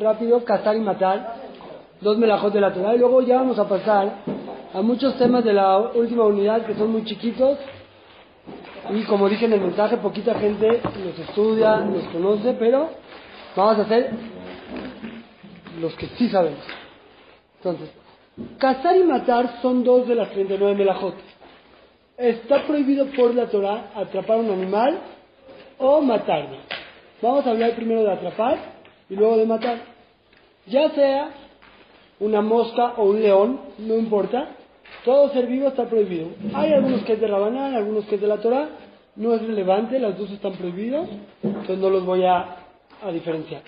[0.00, 1.36] Rápido cazar y matar,
[2.00, 4.14] dos melajot de la Torah, y luego ya vamos a pasar
[4.74, 7.58] a muchos temas de la última unidad que son muy chiquitos,
[8.90, 12.88] y como dije en el mensaje, poquita gente los estudia, los conoce, pero
[13.54, 14.10] vamos a hacer
[15.80, 16.64] los que sí sabemos.
[17.58, 17.90] Entonces,
[18.58, 21.14] cazar y matar son dos de las 39 melajot.
[22.16, 24.98] Está prohibido por la Torah atrapar un animal
[25.78, 26.56] o matarlo.
[27.22, 28.79] Vamos a hablar primero de atrapar
[29.10, 29.78] y luego de matar.
[30.66, 31.30] Ya sea
[32.20, 34.48] una mosca o un león, no importa,
[35.04, 36.28] todo ser vivo está prohibido.
[36.54, 38.68] Hay algunos que es de Rabanán, algunos que es de la Torah,
[39.16, 41.08] no es relevante, las dos están prohibidos,
[41.42, 42.56] entonces no los voy a,
[43.02, 43.62] a diferenciar.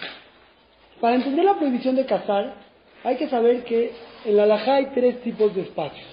[1.01, 2.55] Para entender la prohibición de cazar,
[3.03, 3.93] hay que saber que
[4.25, 6.07] en la alajá hay tres tipos de espacios.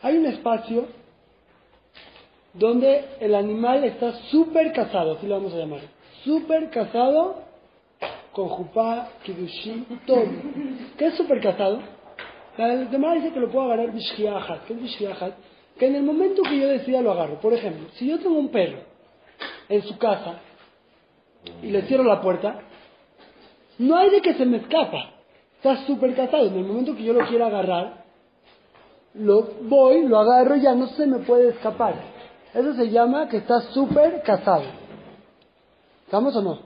[0.00, 0.86] Hay un espacio
[2.54, 5.80] donde el animal está súper cazado, así lo vamos a llamar,
[6.24, 7.51] súper cazado
[8.32, 10.24] con Jupá, Kidushin, todo.
[10.96, 11.80] ¿Qué es super casado?
[12.56, 14.64] La demás dice que lo puedo agarrar Bishkiahat.
[14.66, 15.34] ¿Qué es Bishkiahat?
[15.78, 17.40] Que en el momento que yo decida lo agarro.
[17.40, 18.80] Por ejemplo, si yo tengo un perro
[19.68, 20.36] en su casa
[21.62, 22.60] y le cierro la puerta,
[23.78, 25.10] no hay de que se me escapa.
[25.56, 26.46] Está súper casado.
[26.46, 28.04] En el momento que yo lo quiera agarrar,
[29.14, 31.94] lo voy, lo agarro y ya no se me puede escapar.
[32.54, 34.64] Eso se llama que está súper casado.
[36.04, 36.58] ¿Estamos o no?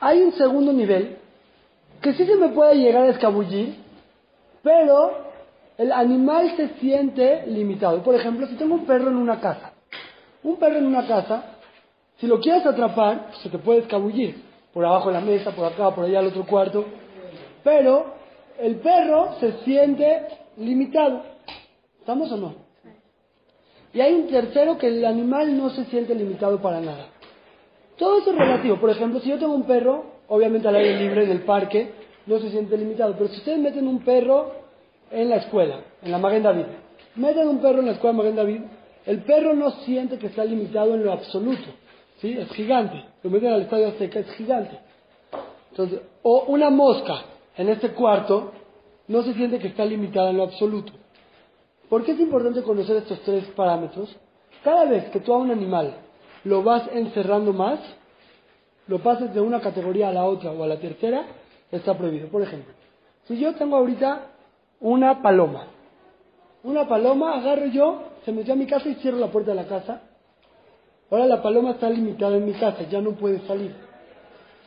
[0.00, 1.18] Hay un segundo nivel
[2.00, 3.76] que sí se me puede llegar a escabullir,
[4.62, 5.32] pero
[5.78, 8.02] el animal se siente limitado.
[8.02, 9.72] Por ejemplo, si tengo un perro en una casa,
[10.42, 11.44] un perro en una casa,
[12.18, 15.94] si lo quieres atrapar, se te puede escabullir por abajo de la mesa, por acá,
[15.94, 16.84] por allá al otro cuarto,
[17.62, 18.14] pero
[18.58, 21.22] el perro se siente limitado.
[22.00, 22.54] ¿Estamos o no?
[23.94, 27.11] Y hay un tercero que el animal no se siente limitado para nada.
[27.96, 28.76] Todo eso es relativo.
[28.76, 31.92] Por ejemplo, si yo tengo un perro, obviamente al aire libre, en el parque,
[32.26, 33.14] no se siente limitado.
[33.16, 34.52] Pero si ustedes meten un perro
[35.10, 36.64] en la escuela, en la Maguen David,
[37.16, 38.60] meten un perro en la escuela Maguen David,
[39.06, 41.64] el perro no siente que está limitado en lo absoluto.
[42.20, 42.36] ¿Sí?
[42.38, 43.04] Es gigante.
[43.22, 44.78] Lo meten al estadio Azteca, es gigante.
[45.70, 47.24] Entonces, o una mosca
[47.56, 48.52] en este cuarto
[49.08, 50.92] no se siente que está limitada en lo absoluto.
[51.88, 54.14] ¿Por qué es importante conocer estos tres parámetros?
[54.62, 55.94] Cada vez que tú a un animal
[56.44, 57.78] lo vas encerrando más,
[58.88, 61.24] lo pases de una categoría a la otra o a la tercera,
[61.70, 62.28] está prohibido.
[62.28, 62.72] Por ejemplo,
[63.26, 64.26] si yo tengo ahorita
[64.80, 65.66] una paloma,
[66.64, 69.66] una paloma, agarro yo, se metió a mi casa y cierro la puerta de la
[69.66, 70.02] casa.
[71.10, 73.74] Ahora la paloma está limitada en mi casa, ya no puede salir.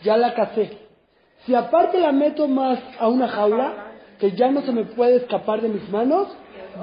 [0.04, 0.78] Ya la casé.
[1.46, 5.62] Si aparte la meto más a una jaula, que ya no se me puede escapar
[5.62, 6.28] de mis manos,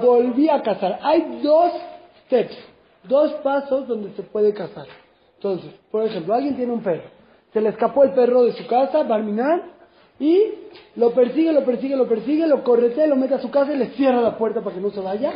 [0.02, 0.98] volví a cazar.
[1.02, 1.72] Hay dos
[2.24, 2.71] steps
[3.04, 4.86] dos pasos donde se puede cazar.
[5.36, 7.10] Entonces, por ejemplo, alguien tiene un perro,
[7.52, 9.72] se le escapó el perro de su casa, Barminan,
[10.18, 10.40] y
[10.96, 13.90] lo persigue, lo persigue, lo persigue, lo corretea, lo mete a su casa y le
[13.90, 15.32] cierra la puerta para que no se vaya.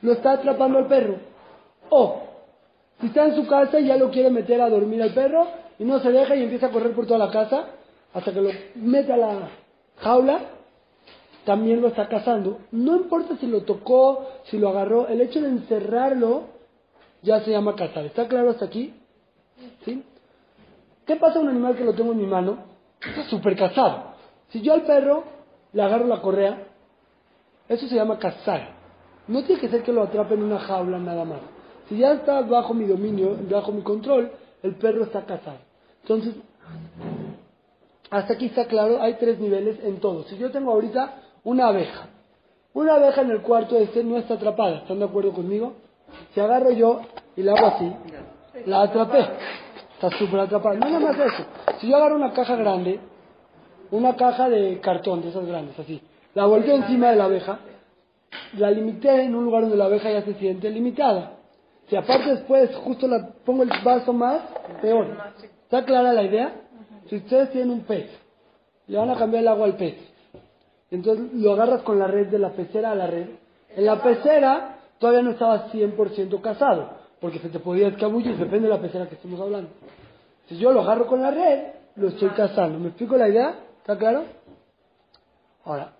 [0.00, 1.16] Lo está atrapando al perro.
[1.90, 2.22] O,
[3.00, 5.46] si está en su casa y ya lo quiere meter a dormir al perro
[5.78, 7.66] y no se deja y empieza a correr por toda la casa
[8.14, 9.48] hasta que lo mete a la
[9.98, 10.40] jaula,
[11.44, 12.60] también lo está cazando.
[12.70, 16.53] No importa si lo tocó, si lo agarró, el hecho de encerrarlo
[17.24, 18.04] ya se llama cazar.
[18.04, 18.94] ¿Está claro hasta aquí?
[19.84, 20.04] ¿Sí?
[21.06, 22.58] ¿Qué pasa a un animal que lo tengo en mi mano?
[23.00, 24.14] Está súper cazado.
[24.50, 25.24] Si yo al perro
[25.72, 26.66] le agarro la correa,
[27.68, 28.74] eso se llama cazar.
[29.26, 31.40] No tiene que ser que lo atrape en una jaula nada más.
[31.88, 34.30] Si ya está bajo mi dominio, bajo mi control,
[34.62, 35.58] el perro está cazado.
[36.02, 36.34] Entonces,
[38.10, 40.24] hasta aquí está claro, hay tres niveles en todo.
[40.24, 42.08] Si yo tengo ahorita una abeja,
[42.74, 45.74] una abeja en el cuarto este no está atrapada, ¿están de acuerdo conmigo?
[46.32, 47.00] Si agarro yo
[47.36, 47.92] y la hago así,
[48.66, 49.26] la atrapé.
[49.94, 50.76] Está súper atrapada.
[50.76, 51.44] No nada más eso.
[51.80, 53.00] Si yo agarro una caja grande,
[53.90, 56.00] una caja de cartón, de esas grandes, así,
[56.34, 57.58] la volteo encima de la abeja,
[58.58, 61.32] la limité en un lugar donde la abeja ya se siente limitada.
[61.88, 64.40] Si aparte después justo la pongo el vaso más,
[64.80, 65.16] peor.
[65.62, 66.52] ¿Está clara la idea?
[67.08, 68.10] Si ustedes tienen un pez,
[68.86, 69.96] le van a cambiar el agua al pez.
[70.90, 73.28] Entonces lo agarras con la red de la pecera a la red.
[73.76, 74.73] En la pecera
[75.04, 76.88] todavía no estaba 100% casado,
[77.20, 79.68] porque se te podía escabullir, depende de la pecera que estemos hablando.
[80.48, 82.78] Si yo lo agarro con la red, lo estoy cazando.
[82.78, 83.54] ¿Me explico la idea?
[83.80, 84.24] ¿Está claro?
[85.66, 85.92] Ahora,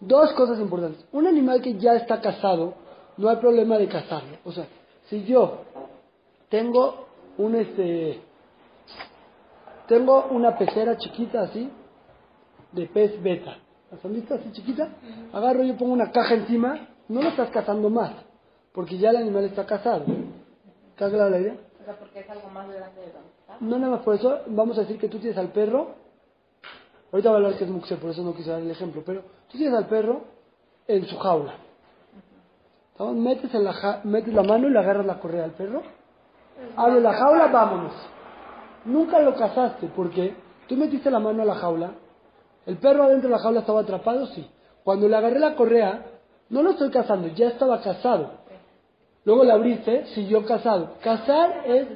[0.00, 1.04] dos cosas importantes.
[1.12, 2.72] Un animal que ya está casado,
[3.18, 4.38] no hay problema de cazarlo.
[4.46, 4.64] O sea,
[5.10, 5.58] si yo
[6.48, 8.22] tengo un este
[9.86, 11.70] tengo una pecera chiquita así
[12.72, 13.58] de pez beta.
[13.90, 14.88] ¿Las han visto así chiquita?
[15.30, 18.29] Agarro yo pongo una caja encima, no lo estás cazando más,
[18.72, 20.04] porque ya el animal está casado.
[20.90, 21.54] ¿Está clara la idea?
[21.80, 23.56] O sea, porque es algo más grande de que está.
[23.60, 25.94] No nada más por eso, vamos a decir que tú tienes al perro,
[27.12, 29.22] ahorita voy a hablar que es muxer, por eso no quise dar el ejemplo, pero
[29.50, 30.22] tú tienes al perro
[30.86, 31.54] en su jaula.
[32.92, 33.16] ¿Estamos?
[33.16, 35.82] Metes, en la ja- metes la mano y le agarras la correa al perro,
[36.76, 37.92] abre la jaula, vámonos.
[38.84, 40.34] Nunca lo cazaste porque
[40.68, 41.92] tú metiste la mano a la jaula,
[42.66, 44.48] el perro adentro de la jaula estaba atrapado, sí.
[44.84, 46.04] Cuando le agarré la correa,
[46.50, 48.39] no lo estoy cazando, ya estaba cazado.
[49.24, 50.94] Luego le abriste, siguió cazado.
[51.02, 51.86] Cazar es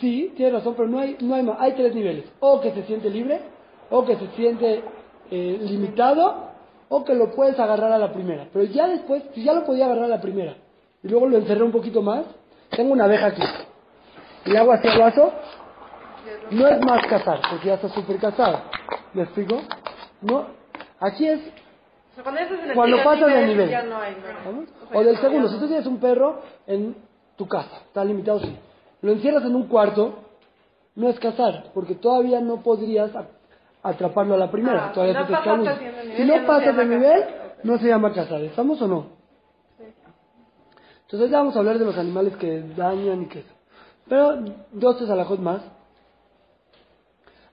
[0.00, 1.56] Sí, tienes razón, pero no hay, no hay más.
[1.58, 2.24] Hay tres niveles.
[2.40, 3.40] O que se siente libre,
[3.90, 4.82] o que se siente
[5.30, 6.48] eh, limitado,
[6.88, 8.46] o que lo puedes agarrar a la primera.
[8.52, 10.54] Pero ya después, si ya lo podía agarrar a la primera,
[11.02, 12.24] y luego lo encerré un poquito más,
[12.70, 13.42] tengo una abeja aquí.
[14.46, 15.32] Y le hago así al vaso,
[16.50, 18.60] no es más cazar, porque ya está súper cazado.
[19.14, 19.60] ¿Me explico?
[20.22, 20.46] No,
[21.00, 21.40] aquí es
[22.22, 23.70] sea, cuando, en el Cuando pasas nivel.
[23.70, 24.40] Ya no hay nada.
[24.44, 24.68] ¿Vamos?
[24.92, 26.96] O del segundo, si tú tienes un perro en
[27.36, 28.56] tu casa, está limitado, sí.
[29.02, 30.18] Lo encierras en un cuarto,
[30.96, 33.10] no es cazar, porque todavía no podrías
[33.82, 34.86] atraparlo a la primera.
[34.86, 37.56] Ah, todavía no te nivel, Si no pasas llama de nivel, cazar.
[37.62, 38.40] no se llama cazar.
[38.42, 39.18] ¿Estamos o no?
[41.02, 43.54] Entonces ya vamos a hablar de los animales que dañan y que eso.
[44.08, 44.42] Pero
[44.72, 45.62] dos, tres alajos más.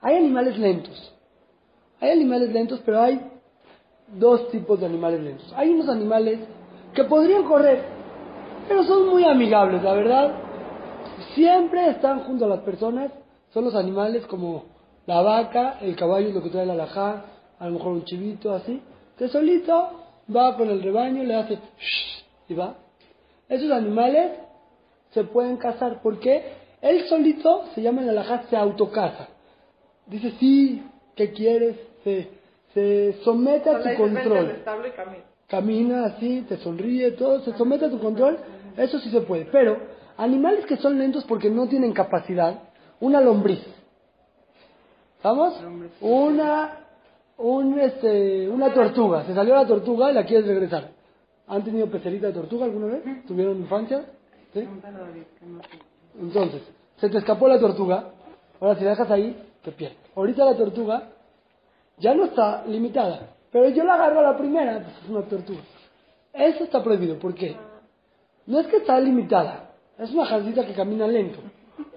[0.02, 1.14] Hay animales lentos.
[2.00, 3.35] Hay animales lentos, pero hay
[4.08, 5.52] dos tipos de animales lentos.
[5.56, 6.40] Hay unos animales
[6.94, 7.82] que podrían correr,
[8.68, 10.34] pero son muy amigables, la verdad.
[11.34, 13.10] Siempre están junto a las personas.
[13.50, 14.64] Son los animales como
[15.06, 17.24] la vaca, el caballo lo que trae la alajá,
[17.58, 18.82] a lo mejor un chivito así.
[19.16, 19.90] Que solito
[20.34, 22.74] va con el rebaño, le hace shh, y va.
[23.48, 24.32] Esos animales
[25.10, 26.52] se pueden cazar porque
[26.82, 29.28] él solito se llama en la alajá, se autocaza.
[30.06, 30.82] Dice sí,
[31.14, 31.76] ¿qué quieres?
[32.04, 32.28] Se,
[32.76, 34.62] se somete a tu control
[34.94, 35.24] camina.
[35.48, 38.36] camina así, te sonríe, todo, se somete a tu control,
[38.76, 39.46] eso sí se puede.
[39.46, 39.78] Pero
[40.18, 42.64] animales que son lentos porque no tienen capacidad,
[43.00, 43.64] una lombriz,
[45.22, 45.54] ¿vamos?
[46.02, 46.80] Una,
[47.38, 50.90] un, este, una tortuga, se salió la tortuga y la quieres regresar.
[51.46, 53.24] ¿Han tenido pecerita de tortuga alguna vez?
[53.26, 54.04] ¿Tuvieron infancia?
[54.52, 54.68] ¿Sí?
[56.20, 56.60] Entonces,
[56.98, 58.10] se te escapó la tortuga,
[58.60, 59.96] ahora si la dejas ahí, te pierdes.
[60.14, 61.15] Ahorita la tortuga
[61.98, 65.60] ya no está limitada, pero yo la agarro a la primera, pues es una tortuga.
[66.32, 67.56] Eso está prohibido, ¿por qué?
[68.46, 71.38] No es que está limitada, es una jarcita que camina lento,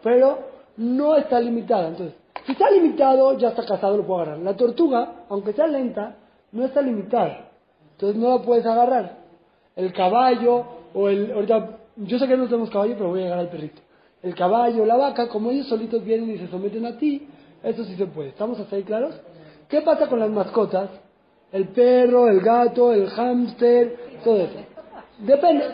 [0.01, 0.40] pero
[0.78, 1.90] no está limitada.
[1.90, 2.16] Entonces,
[2.46, 4.40] si está limitado, ya está casado, lo puedo agarrar.
[4.40, 6.16] La tortuga, aunque sea lenta,
[6.51, 7.51] no está limitada,
[7.92, 9.18] entonces no la puedes agarrar.
[9.75, 11.31] El caballo, o el.
[11.31, 13.81] Ahorita, yo sé que no tenemos caballo, pero voy a llegar al perrito.
[14.22, 17.28] El caballo, la vaca, como ellos solitos vienen y se someten a ti,
[17.63, 18.30] eso sí se puede.
[18.30, 19.16] ¿Estamos hasta ahí claros?
[19.69, 20.89] ¿Qué pasa con las mascotas?
[21.51, 24.60] El perro, el gato, el hámster, todo eso.
[25.19, 25.66] Depende,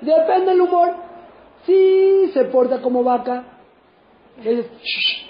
[0.00, 0.94] depende del humor.
[1.64, 3.44] Si se porta como vaca,
[4.42, 5.24] "Shh",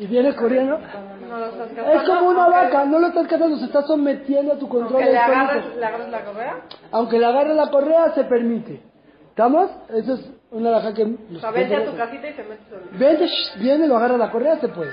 [0.00, 0.78] y viene corriendo.
[0.78, 4.68] No estás Es como una vaca, no lo estás cazando, se está sometiendo a tu
[4.68, 5.02] control.
[5.02, 8.80] Aunque le agarres, le agarres la correa, Aunque le agarre la correa, se permite.
[9.28, 9.70] ¿Estamos?
[9.90, 11.04] Eso es una laja que...
[11.04, 12.82] o sea, vente a tu casita y se mete solo.
[12.92, 14.90] Vende, shh, viene, lo agarra la correa, se puede.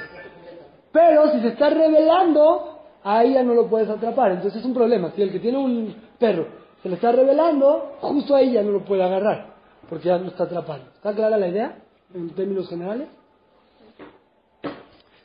[0.96, 4.32] Pero si se está revelando, ahí ya no lo puedes atrapar.
[4.32, 5.12] Entonces es un problema.
[5.14, 6.48] Si el que tiene un perro
[6.82, 9.56] se le está revelando, justo ahí ya no lo puede agarrar.
[9.90, 10.86] Porque ya lo está atrapando.
[10.96, 11.80] ¿Está clara la idea?
[12.14, 13.10] En términos generales.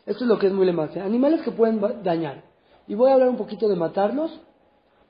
[0.06, 1.00] Esto es lo que es muy lemase.
[1.00, 2.42] Animales que pueden dañar.
[2.88, 4.40] Y voy a hablar un poquito de matarlos,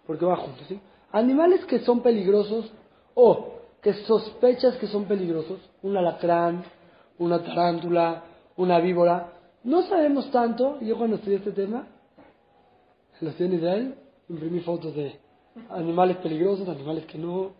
[0.06, 0.78] porque va juntos, ¿sí?
[1.10, 2.70] Animales que son peligrosos
[3.14, 6.64] o que sospechas que son peligrosos, un alacrán,
[7.18, 8.24] una tarántula,
[8.58, 9.39] una víbora.
[9.64, 11.86] No sabemos tanto, yo cuando estudié este tema,
[13.20, 13.94] en la ciudad de Israel,
[14.28, 15.18] imprimí fotos de
[15.70, 17.50] animales peligrosos, animales que no,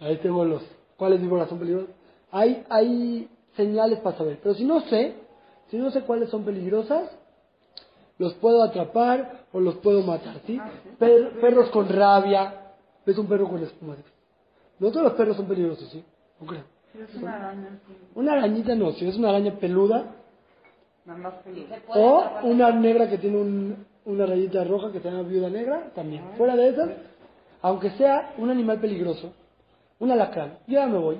[0.00, 0.62] ahí tengo los,
[0.96, 1.90] cuáles víboras son peligrosas.
[2.32, 5.14] Hay, hay señales para saber, pero si no sé,
[5.70, 7.10] si no sé cuáles son peligrosas,
[8.18, 10.58] los puedo atrapar o los puedo matar, ¿sí?
[10.98, 12.72] Per- perros con rabia,
[13.04, 13.96] ves un perro con espuma.
[14.78, 16.02] No todos los perros son peligrosos, ¿sí?
[16.40, 16.62] No creo.
[18.14, 20.16] Una arañita no, si es una araña peluda
[21.94, 26.22] o una negra que tiene un- una rayita roja que se llama viuda negra, también.
[26.36, 26.90] Fuera de esas,
[27.62, 29.32] aunque sea un animal peligroso,
[29.98, 31.18] un alacrán, yo ya me voy.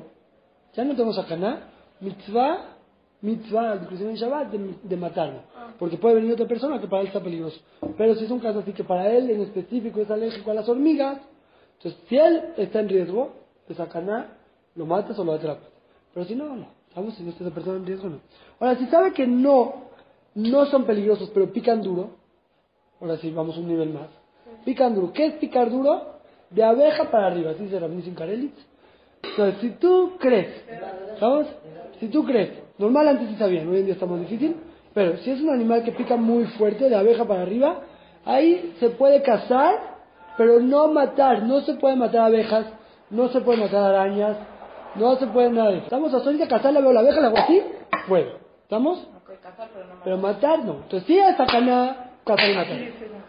[0.74, 1.68] Ya no tengo sacaná,
[2.00, 2.76] mitzvah,
[3.22, 5.40] mitzvah, inclusive en Shabbat, de, de matarlo.
[5.78, 7.60] Porque puede venir otra persona que para él está peligroso.
[7.98, 10.68] Pero si es un caso así que para él en específico es alérgico a las
[10.68, 11.18] hormigas,
[11.78, 13.32] entonces si él está en riesgo
[13.68, 14.36] de sacaná,
[14.76, 15.68] lo matas o lo atrapas.
[16.14, 16.66] Pero si no, no.
[16.96, 18.20] No está esa persona en riesgo, no.
[18.58, 19.74] Ahora, si sabe que no,
[20.34, 22.10] no son peligrosos, pero pican duro,
[23.00, 24.08] ahora sí, vamos un nivel más.
[24.64, 25.12] Pican duro.
[25.12, 26.18] ¿Qué es picar duro?
[26.50, 28.58] De abeja para arriba, así se Rabin sin Karelitz.
[29.22, 30.64] Entonces, si tú crees,
[31.20, 31.46] ¿sabes?
[32.00, 34.56] Si tú crees, normal antes sí sabían, hoy en día está más difícil,
[34.92, 37.82] pero si es un animal que pica muy fuerte, de abeja para arriba,
[38.24, 39.98] ahí se puede cazar,
[40.36, 42.66] pero no matar, no se puede matar abejas,
[43.10, 44.36] no se puede matar arañas,
[44.96, 45.84] no se puede nada de eso.
[45.84, 47.62] Estamos a ahorita cazar, la veo la abeja, la hago así,
[48.08, 48.38] puedo.
[48.62, 49.06] ¿Estamos?
[50.04, 50.74] Pero matar no.
[50.82, 52.78] Entonces si es sacana, cazar y matar.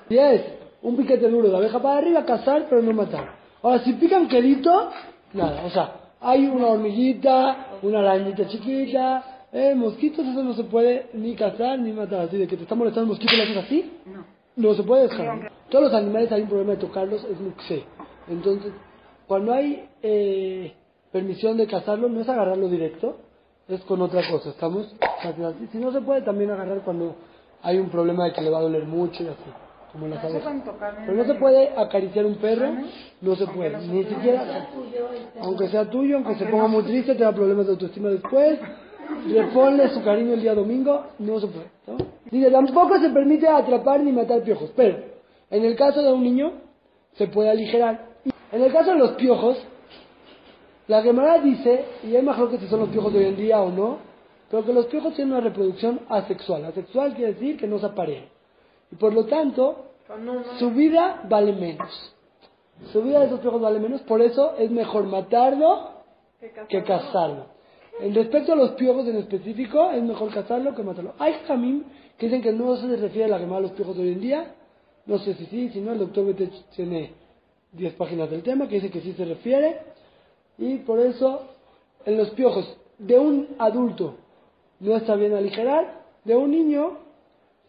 [0.09, 0.41] Si es
[0.81, 3.35] un piquete duro de abeja para arriba, cazar, pero no matar.
[3.61, 4.89] Ahora, si pican quedito,
[5.33, 5.63] nada.
[5.65, 11.35] O sea, hay una hormiguita, una arañita chiquita, eh, mosquitos, eso no se puede ni
[11.35, 12.21] cazar ni matar.
[12.21, 14.25] Así de que te está molestando un mosquito y lo haces así, No.
[14.55, 15.51] no se puede dejar.
[15.69, 17.83] Todos los animales hay un problema de tocarlos, es muxé.
[18.27, 18.73] Entonces,
[19.27, 20.73] cuando hay eh,
[21.11, 23.17] permisión de cazarlo, no es agarrarlo directo,
[23.67, 24.49] es con otra cosa.
[24.49, 24.93] ¿Estamos?
[25.71, 27.15] Si no se puede también agarrar cuando
[27.61, 29.37] hay un problema de que le va a doler mucho y así,
[29.91, 30.95] como las No tocar.
[31.05, 32.69] Pero no se puede acariciar un perro,
[33.21, 34.67] no se puede, ni siquiera,
[35.41, 38.59] aunque sea tuyo, aunque se ponga muy triste, te da problemas de autoestima después,
[39.27, 41.67] reponle su cariño el día domingo, no se puede.
[41.87, 41.97] ¿no?
[42.31, 44.97] Dice, tampoco se permite atrapar ni matar piojos, pero
[45.49, 46.53] en el caso de un niño,
[47.13, 48.05] se puede aligerar.
[48.51, 49.57] En el caso de los piojos,
[50.91, 53.61] la Gemara dice, y hay mejor que si son los piojos de hoy en día
[53.61, 53.99] o no,
[54.49, 56.65] pero que los piojos tienen una reproducción asexual.
[56.65, 58.25] Asexual quiere decir que no se aparean.
[58.91, 59.85] Y por lo tanto,
[60.59, 62.13] su vida vale menos.
[62.91, 65.91] Su vida de esos piojos vale menos, por eso es mejor matarlo
[66.67, 67.45] que cazarlo.
[68.01, 71.13] En respecto a los piojos en específico, es mejor cazarlo que matarlo.
[71.19, 71.85] Hay jamim
[72.17, 74.19] que dicen que no se refiere a la quemada de los piojos de hoy en
[74.19, 74.55] día.
[75.05, 77.13] No sé si sí, si no, el doctor Betech tiene
[77.71, 79.90] 10 páginas del tema que dice que sí se refiere.
[80.61, 81.41] Y por eso,
[82.05, 84.13] en los piojos de un adulto
[84.79, 86.99] no está bien aligerar, de un niño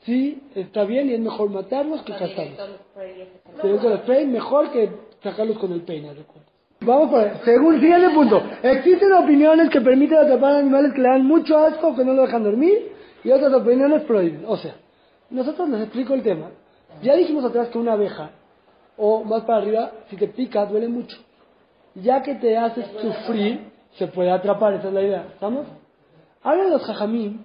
[0.04, 2.58] sí está bien y es mejor matarlos que cazarlos.
[3.62, 4.90] Directo al spray, mejor que
[5.22, 6.46] sacarlos con el peine, recuerda.
[6.82, 7.30] Vamos por ahí.
[7.46, 8.42] Según, siguiente punto.
[8.62, 12.22] Existen opiniones que permiten atrapar animales que le dan mucho asco o que no lo
[12.22, 12.92] dejan dormir
[13.24, 14.44] y otras opiniones prohíben.
[14.46, 14.74] O sea,
[15.30, 16.50] nosotros les explico el tema.
[17.02, 18.32] Ya dijimos atrás que una abeja
[18.98, 21.16] o más para arriba, si te pica, duele mucho.
[21.94, 25.26] Ya que te haces sufrir, se puede atrapar, esa es la idea.
[25.34, 25.66] ¿Estamos?
[26.42, 27.44] Hablan los jajamín,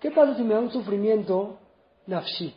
[0.00, 1.58] ¿qué pasa si me da un sufrimiento
[2.06, 2.54] nafshi?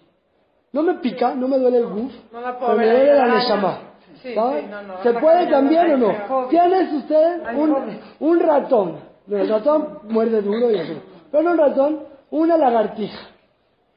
[0.72, 3.80] No me pica, no me duele el guf, No la pero me duele la neshama.
[4.22, 4.66] Sí, ¿Sabes?
[4.66, 6.48] sí, no, no, ¿Se puede también o no.
[6.50, 9.00] ¿Tienes usted un, un ratón?
[9.30, 10.94] El ratón muerde duro y eso.
[11.32, 12.00] Pero no un ratón,
[12.32, 13.20] una lagartija.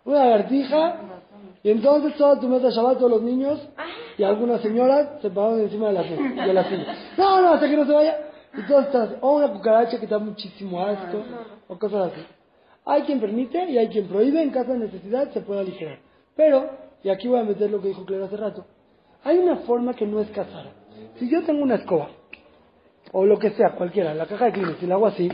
[0.05, 0.97] Una lagartija,
[1.63, 3.61] y entonces toda tu mesa Shabbat, todos los niños
[4.19, 6.03] y algunas señoras se pararon encima de la,
[6.47, 6.97] de la silla.
[7.17, 8.17] No, no, hasta que no se vaya.
[8.57, 11.23] Y todos están, o una cucaracha que da muchísimo asco,
[11.69, 12.21] o cosas así.
[12.85, 15.99] Hay quien permite y hay quien prohíbe, en caso de necesidad se puede aligerar.
[16.37, 16.69] Pero,
[17.03, 18.67] y aquí voy a meter lo que dijo Clara hace rato,
[19.25, 20.67] hay una forma que no es cazar.
[21.19, 22.09] Si yo tengo una escoba,
[23.13, 25.31] o lo que sea, cualquiera, la caja de Kleenex y la hago así,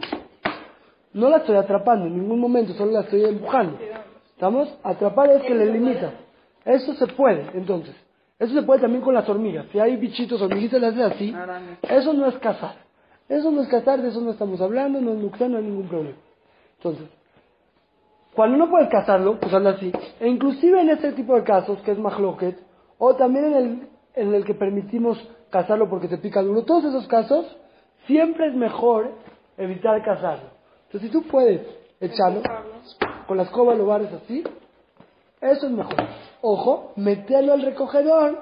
[1.12, 3.78] no la estoy atrapando en ningún momento, solo la estoy empujando.
[4.30, 4.68] ¿Estamos?
[4.85, 6.12] Atrapar es que le limita.
[6.64, 7.94] Eso se puede, entonces.
[8.38, 9.66] Eso se puede también con las hormigas.
[9.73, 11.35] Si hay bichitos, hormiguitas, las haces así.
[11.83, 12.76] Eso no es cazar.
[13.28, 15.88] Eso no es cazar, de eso no estamos hablando, no es nuclear, no hay ningún
[15.88, 16.16] problema.
[16.76, 17.09] Entonces,
[18.35, 19.92] cuando no puedes cazarlo, pues anda así.
[20.21, 22.57] E inclusive en este tipo de casos, que es mahloket,
[22.97, 25.18] o también en el, en el que permitimos
[25.50, 27.45] cazarlo porque te pica duro, todos esos casos,
[28.07, 29.12] siempre es mejor
[29.57, 30.50] evitar cazarlo.
[30.87, 31.61] Entonces, si tú puedes
[32.00, 32.42] echarlo,
[33.26, 34.42] con la escoba lo barres así,
[35.40, 35.97] eso es mejor.
[36.40, 38.38] Ojo, meterlo al recogedor,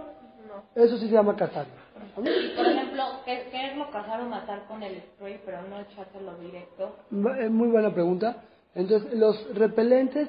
[0.74, 1.72] eso sí se llama cazarlo.
[2.14, 6.34] Por ejemplo, ¿qué, qué es lo cazar o matar con el spray, pero no echárselo
[6.38, 6.96] directo?
[7.38, 8.36] Eh, Muy buena pregunta.
[8.74, 10.28] Entonces, los repelentes,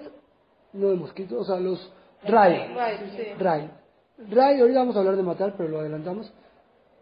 [0.73, 2.31] no de mosquitos, o sea, los sí.
[3.39, 3.69] Raid.
[4.29, 6.31] Raid, ahorita vamos a hablar de matar, pero lo adelantamos.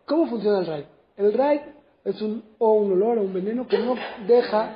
[0.05, 0.85] ¿Cómo funciona el raid?
[1.17, 1.61] El raid
[2.03, 3.95] es un, o un olor o un veneno que no
[4.27, 4.75] deja,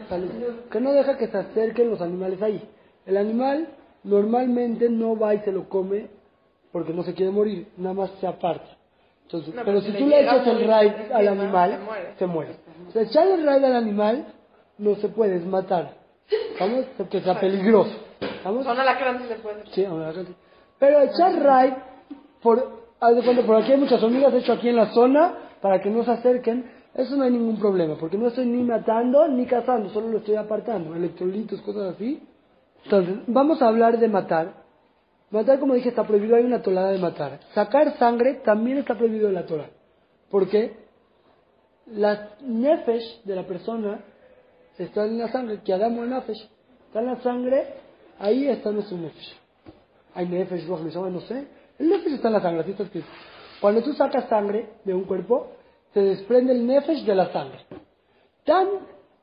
[0.72, 2.67] que no deja que se acerquen los animales ahí.
[3.05, 3.67] El animal
[4.03, 6.08] normalmente no va y se lo come
[6.72, 8.77] porque no se quiere morir, nada más se aparta.
[9.24, 12.13] Entonces, No, pero si tú le echas el raid al animal, se muere.
[12.18, 12.56] se muere.
[12.88, 14.25] O sea, echar el raid al animal
[14.77, 15.94] no se puede, es matar.
[16.60, 16.86] ¿Vamos?
[16.98, 17.91] Porque sea peligroso.
[18.44, 18.65] ¿Vamos?
[18.65, 18.77] Son
[19.38, 19.63] puede.
[19.72, 19.86] Sí.
[20.79, 21.74] Pero echar raid,
[22.41, 25.82] por, haz de cuenta, por aquí hay muchas hormigas, hecho aquí en la zona, para
[25.82, 29.46] que no se acerquen, Eso no hay ningún problema, porque no estoy ni matando ni
[29.46, 32.22] cazando, solo lo estoy apartando, electrolitos, cosas así.
[32.83, 34.53] Entonces, vamos a hablar de matar.
[35.31, 37.39] Matar, como dije, está prohibido, hay una tolada de matar.
[37.53, 39.69] Sacar sangre también está prohibido en la Torah.
[40.29, 40.77] ¿Por qué?
[41.88, 44.00] La nefesh de la persona
[44.77, 46.50] está en la sangre, que el nefesh,
[46.88, 47.67] está en la sangre,
[48.19, 49.36] ahí está nuestro nefesh.
[50.15, 51.48] Hay nefesh, rojo, no sé.
[51.77, 53.07] El nefesh está en la sangre, así está escrito.
[53.59, 55.51] Cuando tú sacas sangre de un cuerpo,
[55.93, 57.59] se desprende el nefesh de la sangre.
[58.45, 58.67] Tan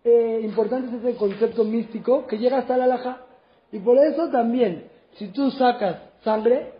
[0.04, 3.25] eh, importante es ese concepto místico que llega hasta la alhaja.
[3.72, 6.72] Y por eso también, si tú sacas sangre,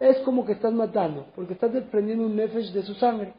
[0.00, 3.34] es como que estás matando, porque estás desprendiendo un nefesh de su sangre.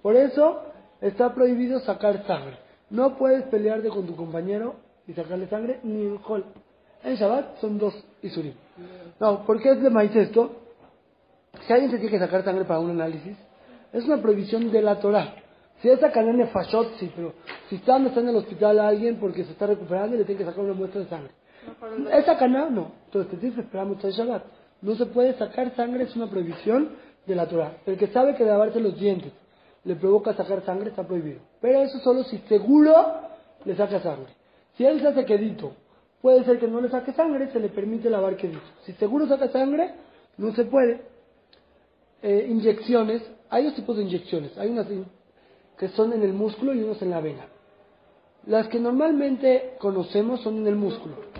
[0.00, 0.62] Por eso
[1.00, 2.58] está prohibido sacar sangre.
[2.90, 4.76] No puedes pelearte con tu compañero
[5.06, 6.44] y sacarle sangre, ni en Hol.
[7.04, 8.54] En Shabbat son dos Isurim.
[9.18, 10.52] No, ¿por qué es de maíz esto?
[11.66, 13.36] Si alguien se tiene que sacar sangre para un análisis,
[13.92, 15.34] es una prohibición de la Torah.
[15.80, 17.34] Si es sacar nefashot, sí, pero
[17.68, 20.38] si está, está en el hospital a alguien porque se está recuperando y le tiene
[20.38, 21.32] que sacar una muestra de sangre.
[22.12, 22.68] ¿Es caná?
[22.70, 22.92] No.
[23.06, 24.42] Entonces te esperar mucho de Shabbat.
[24.80, 26.90] No se puede sacar sangre, es una prohibición
[27.26, 27.76] de la Torah.
[27.86, 29.32] El que sabe que lavarse los dientes
[29.84, 31.40] le provoca sacar sangre está prohibido.
[31.60, 32.94] Pero eso solo si seguro
[33.64, 34.32] le saca sangre.
[34.76, 35.72] Si él se hace quedito,
[36.20, 38.62] puede ser que no le saque sangre, se le permite lavar quedito.
[38.84, 39.92] Si seguro saca sangre,
[40.36, 41.02] no se puede.
[42.22, 44.56] Eh, inyecciones, hay dos tipos de inyecciones.
[44.56, 44.86] Hay unas
[45.78, 47.46] que son en el músculo y unas en la vena.
[48.46, 51.31] Las que normalmente conocemos son en el músculo.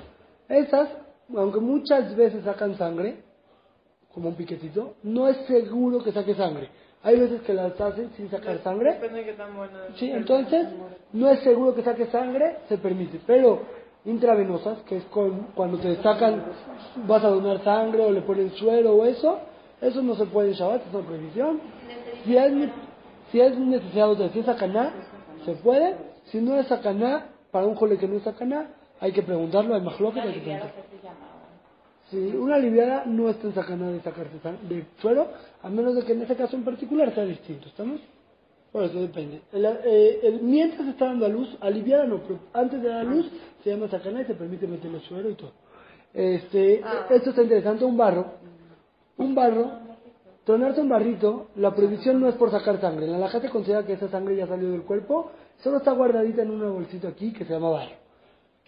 [0.52, 0.90] Esas,
[1.34, 3.22] aunque muchas veces sacan sangre,
[4.12, 6.68] como un piquetito, no es seguro que saque sangre.
[7.02, 8.92] Hay veces que las hacen sin sacar sangre.
[8.92, 9.78] Depende de qué tan buena.
[9.96, 10.68] Sí, entonces
[11.14, 13.18] no es seguro que saque sangre, se permite.
[13.26, 13.62] Pero
[14.04, 16.44] intravenosas, que es con, cuando te sacan,
[17.06, 19.38] vas a donar sangre o le ponen suero o eso,
[19.80, 21.60] eso no se puede en Shabbat, es una prohibición.
[22.24, 22.52] Si es,
[23.32, 24.92] si es necesario, si es sacaná,
[25.46, 25.96] se puede.
[26.26, 28.68] Si no es sacaná, para un jole que no es sacaná,
[29.02, 30.72] hay que preguntarlo, hay más que hay que preguntar.
[32.08, 35.26] Si una aliviada no está en sacaná de sacarse de suero,
[35.60, 38.00] a menos de que en ese caso en particular sea distinto, ¿estamos?
[38.70, 39.42] Por eso depende.
[39.52, 43.04] El, eh, el, mientras está dando a luz, aliviada no, pero antes de dar a
[43.04, 43.28] luz
[43.64, 45.50] se llama sacaná y se permite meterle suero y todo.
[46.14, 48.26] Este, Esto está interesante, un barro.
[49.16, 49.68] Un barro,
[50.44, 53.08] tronarte un barrito, la prohibición no es por sacar sangre.
[53.08, 56.50] La alhaja te considera que esa sangre ya salió del cuerpo, solo está guardadita en
[56.52, 58.01] un bolsito aquí que se llama barro.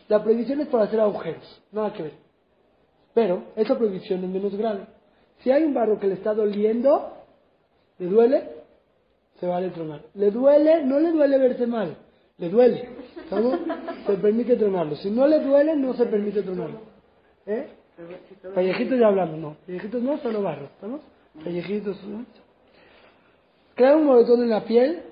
[0.08, 2.12] La prohibición es por hacer agujeros, nada que ver.
[3.14, 4.86] Pero esa prohibición es menos grave.
[5.38, 7.12] Si hay un barro que le está doliendo,
[7.98, 8.48] le duele,
[9.38, 10.02] se vale tronar.
[10.14, 11.96] Le duele, no le duele verse mal,
[12.38, 12.88] le duele.
[13.16, 13.58] ¿Estamos?
[14.06, 14.96] Se permite tronarlo.
[14.96, 16.80] Si no le duele, no se permite tronarlo.
[17.46, 17.68] ¿Eh?
[18.54, 19.56] Pellejitos ya hablamos, no.
[19.66, 20.66] Pellejitos no, solo barro.
[20.66, 21.00] ¿Estamos?
[21.42, 22.02] Pellejitos.
[22.04, 22.24] ¿no?
[23.74, 25.02] Crear un moretón en la piel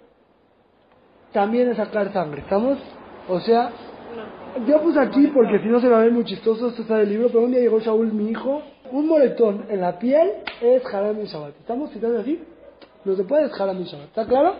[1.33, 2.42] también es sacar sangre.
[2.42, 2.78] ¿Estamos?
[3.28, 3.70] O sea,
[4.66, 7.10] yo puse aquí porque si no se va a ver muy chistoso, esto está del
[7.10, 11.20] libro, pero un día llegó Shaul, mi hijo, un moretón en la piel es Haram
[11.20, 11.56] y Shabbat.
[11.60, 12.40] ¿Estamos citando así?
[13.04, 14.06] No se puede es Haram y Shabbat.
[14.06, 14.54] ¿Está claro?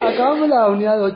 [0.00, 1.04] Acabamos la unidad 8.